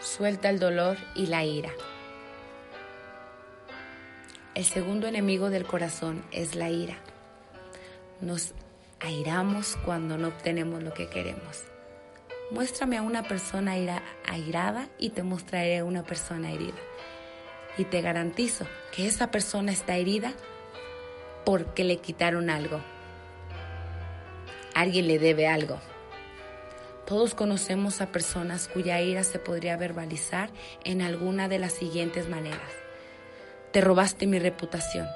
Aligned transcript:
Suelta 0.00 0.50
el 0.50 0.58
dolor 0.58 0.98
y 1.14 1.26
la 1.26 1.44
ira. 1.44 1.70
El 4.54 4.64
segundo 4.64 5.06
enemigo 5.06 5.48
del 5.48 5.66
corazón 5.66 6.22
es 6.32 6.54
la 6.54 6.70
ira. 6.70 6.96
Nos 8.20 8.52
airamos 9.00 9.76
cuando 9.84 10.18
no 10.18 10.28
obtenemos 10.28 10.82
lo 10.82 10.92
que 10.92 11.08
queremos. 11.08 11.64
Muéstrame 12.50 12.98
a 12.98 13.02
una 13.02 13.22
persona 13.22 13.74
airada 14.26 14.88
y 14.98 15.10
te 15.10 15.22
mostraré 15.22 15.78
a 15.78 15.84
una 15.84 16.04
persona 16.04 16.52
herida. 16.52 16.78
Y 17.78 17.84
te 17.84 18.02
garantizo 18.02 18.66
que 18.92 19.06
esa 19.06 19.30
persona 19.30 19.72
está 19.72 19.96
herida 19.96 20.34
porque 21.44 21.84
le 21.84 21.98
quitaron 21.98 22.50
algo. 22.50 22.80
Alguien 24.74 25.08
le 25.08 25.18
debe 25.18 25.48
algo. 25.48 25.80
Todos 27.06 27.36
conocemos 27.36 28.00
a 28.00 28.10
personas 28.10 28.66
cuya 28.66 29.00
ira 29.00 29.22
se 29.22 29.38
podría 29.38 29.76
verbalizar 29.76 30.50
en 30.82 31.02
alguna 31.02 31.48
de 31.48 31.60
las 31.60 31.72
siguientes 31.72 32.28
maneras. 32.28 32.72
Te 33.70 33.80
robaste 33.80 34.26
mi 34.26 34.40
reputación, 34.40 35.06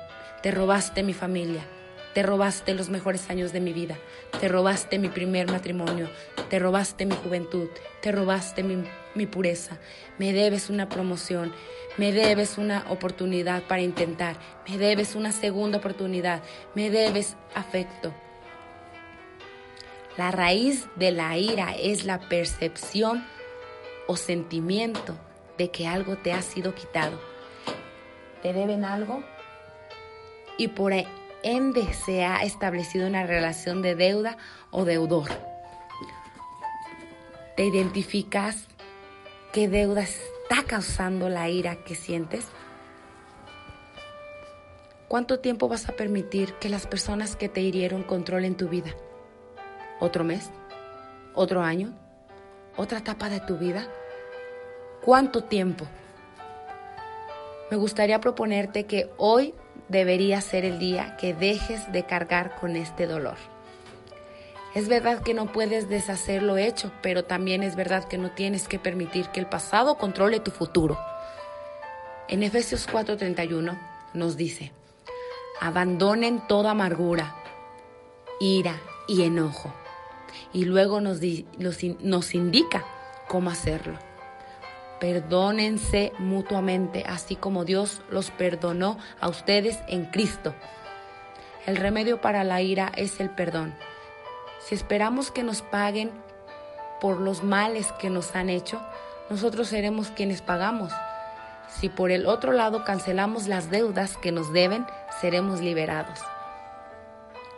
te 0.41 0.53
robaste 0.53 1.03
mi 1.03 1.15
familia, 1.15 1.67
te 2.15 2.23
robaste 2.23 2.75
los 2.75 2.91
mejores 2.91 3.29
años 3.29 3.53
de 3.53 3.59
mi 3.59 3.73
vida, 3.73 3.99
te 4.41 4.47
robaste 4.47 5.01
mi 5.01 5.09
primer 5.09 5.51
matrimonio, 5.51 6.09
te 6.49 6.61
robaste 6.61 7.07
mi 7.07 7.17
juventud, 7.17 7.69
te 8.01 8.13
robaste 8.13 8.63
mi, 8.63 9.27
pureza, 9.27 9.79
me 10.17 10.33
debes 10.33 10.71
una 10.71 10.89
promoción, 10.89 11.53
me 11.97 12.13
debes 12.13 12.57
una 12.57 12.85
oportunidad 12.89 13.65
para 13.65 13.83
intentar, 13.83 14.37
me 14.69 14.79
debes 14.79 15.17
una 15.17 15.33
segunda 15.33 15.79
oportunidad, 15.79 16.41
me 16.77 16.89
debes 16.89 17.37
afecto. 17.57 18.15
La 20.17 20.31
raíz 20.31 20.87
de 20.97 21.13
la 21.13 21.37
ira 21.37 21.75
es 21.75 22.05
la 22.05 22.21
percepción 22.21 23.25
o 24.07 24.17
sentimiento 24.17 25.17
de 25.57 25.71
que 25.71 25.87
algo 25.87 26.17
te 26.17 26.33
ha 26.33 26.43
sido 26.43 26.75
quitado 26.75 27.31
te 28.43 28.53
deben 28.53 28.85
algo 28.85 29.23
y 30.57 30.69
por 30.69 30.93
ende 31.43 31.93
se 31.93 32.25
ha 32.25 32.43
establecido 32.43 33.07
una 33.07 33.27
relación 33.27 33.83
de 33.83 33.95
deuda 33.95 34.37
o 34.71 34.85
deudor. 34.85 35.29
¿Te 37.57 37.65
identificas 37.65 38.67
qué 39.53 39.69
deuda 39.69 40.03
está 40.03 40.65
causando 40.67 41.29
la 41.29 41.49
ira 41.49 41.77
que 41.85 41.95
sientes? 41.95 42.47
¿Cuánto 45.09 45.41
tiempo 45.41 45.69
vas 45.69 45.89
a 45.89 45.93
permitir 45.93 46.55
que 46.55 46.69
las 46.69 46.87
personas 46.87 47.37
que 47.37 47.49
te 47.49 47.61
hirieron 47.61 48.03
controlen 48.03 48.57
tu 48.57 48.69
vida? 48.69 48.95
¿Otro 50.01 50.25
mes? 50.25 50.51
¿Otro 51.35 51.63
año? 51.63 51.93
¿Otra 52.77 52.99
etapa 52.99 53.29
de 53.29 53.41
tu 53.41 53.57
vida? 53.57 53.87
¿Cuánto 55.03 55.45
tiempo? 55.45 55.87
me 57.71 57.77
gustaría 57.77 58.21
proponerte 58.21 58.85
que 58.85 59.11
hoy 59.17 59.55
debería 59.89 60.41
ser 60.41 60.65
el 60.65 60.79
día 60.79 61.17
que 61.17 61.35
dejes 61.35 61.91
de 61.93 62.05
cargar 62.05 62.57
con 62.57 62.77
este 62.77 63.07
dolor. 63.07 63.37
Es 64.75 64.89
verdad 64.89 65.23
que 65.23 65.35
no 65.35 65.51
puedes 65.51 65.89
deshacer 65.89 66.43
lo 66.43 66.57
hecho, 66.57 66.93
pero 67.03 67.25
también 67.25 67.63
es 67.63 67.77
verdad 67.77 68.05
que 68.05 68.19
no 68.19 68.31
tienes 68.33 68.69
que 68.69 68.79
permitir 68.79 69.29
que 69.29 69.41
el 69.41 69.47
pasado 69.47 69.99
controle 69.99 70.41
tu 70.41 70.51
futuro. 70.51 70.99
En 72.29 72.43
Efesios 72.43 72.89
4:31 72.89 73.79
nos 74.15 74.37
dice, 74.37 74.73
abandonen 75.61 76.41
toda 76.47 76.73
amargura, 76.73 77.37
ira 78.41 78.81
y 79.09 79.23
enojo. 79.23 79.73
Y 80.53 80.65
luego 80.65 81.01
nos, 81.01 81.21
nos 82.01 82.35
indica 82.35 82.85
cómo 83.29 83.51
hacerlo 83.51 83.99
Perdónense 85.01 86.13
mutuamente, 86.19 87.05
así 87.09 87.35
como 87.35 87.65
Dios 87.65 88.03
los 88.11 88.31
perdonó 88.31 88.99
a 89.19 89.31
ustedes 89.31 89.79
en 89.89 90.05
Cristo. 90.05 90.55
El 91.65 91.77
remedio 91.77 92.21
para 92.21 92.45
la 92.45 92.61
ira 92.61 92.93
es 92.95 93.19
el 93.19 93.31
perdón. 93.31 93.75
Si 94.59 94.75
esperamos 94.75 95.31
que 95.31 95.43
nos 95.43 95.63
paguen 95.63 96.11
por 97.01 97.19
los 97.19 97.43
males 97.43 97.93
que 97.93 98.11
nos 98.11 98.37
han 98.37 98.51
hecho, 98.51 98.79
nosotros 99.31 99.69
seremos 99.69 100.11
quienes 100.11 100.43
pagamos. 100.43 100.93
Si 101.81 101.89
por 101.89 102.11
el 102.11 102.27
otro 102.27 102.53
lado 102.53 102.85
cancelamos 102.85 103.47
las 103.47 103.71
deudas 103.71 104.19
que 104.19 104.33
nos 104.33 104.53
deben, 104.53 104.85
seremos 105.23 105.63
liberados. 105.63 106.19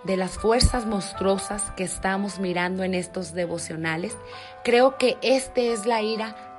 De 0.04 0.16
las 0.16 0.38
fuerzas 0.38 0.84
monstruosas 0.84 1.70
que 1.76 1.84
estamos 1.84 2.40
mirando 2.40 2.82
en 2.82 2.94
estos 2.94 3.34
devocionales, 3.34 4.16
creo 4.64 4.98
que 4.98 5.16
este 5.22 5.72
es 5.72 5.86
la 5.86 6.02
ira 6.02 6.52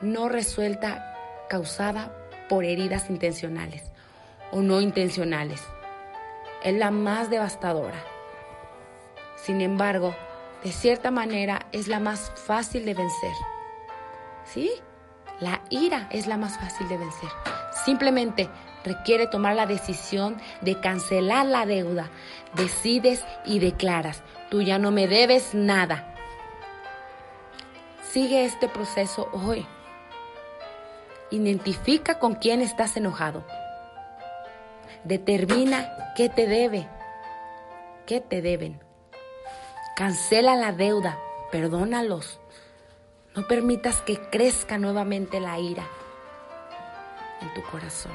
no 0.00 0.28
resuelta 0.28 1.14
causada 1.48 2.12
por 2.48 2.64
heridas 2.64 3.10
intencionales 3.10 3.82
o 4.52 4.60
no 4.60 4.80
intencionales. 4.80 5.62
Es 6.62 6.74
la 6.74 6.90
más 6.90 7.30
devastadora. 7.30 8.02
Sin 9.36 9.60
embargo, 9.60 10.14
de 10.62 10.72
cierta 10.72 11.10
manera 11.10 11.66
es 11.72 11.88
la 11.88 12.00
más 12.00 12.32
fácil 12.34 12.84
de 12.84 12.94
vencer. 12.94 13.32
¿Sí? 14.44 14.70
La 15.40 15.62
ira 15.70 16.08
es 16.10 16.26
la 16.26 16.36
más 16.36 16.58
fácil 16.58 16.88
de 16.88 16.98
vencer. 16.98 17.30
Simplemente 17.84 18.48
requiere 18.84 19.26
tomar 19.26 19.56
la 19.56 19.66
decisión 19.66 20.40
de 20.60 20.78
cancelar 20.78 21.46
la 21.46 21.66
deuda. 21.66 22.10
Decides 22.54 23.24
y 23.44 23.58
declaras, 23.58 24.22
tú 24.50 24.62
ya 24.62 24.78
no 24.78 24.90
me 24.90 25.08
debes 25.08 25.54
nada. 25.54 26.14
Sigue 28.12 28.44
este 28.44 28.68
proceso 28.68 29.28
hoy. 29.32 29.66
Identifica 31.30 32.18
con 32.18 32.34
quién 32.34 32.60
estás 32.60 32.96
enojado. 32.96 33.44
Determina 35.02 36.12
qué 36.14 36.28
te 36.28 36.46
debe, 36.46 36.88
qué 38.06 38.20
te 38.20 38.40
deben. 38.40 38.80
Cancela 39.96 40.54
la 40.54 40.72
deuda, 40.72 41.18
perdónalos. 41.50 42.40
No 43.34 43.46
permitas 43.48 44.00
que 44.02 44.20
crezca 44.30 44.78
nuevamente 44.78 45.40
la 45.40 45.58
ira 45.58 45.84
en 47.40 47.52
tu 47.52 47.62
corazón. 47.70 48.12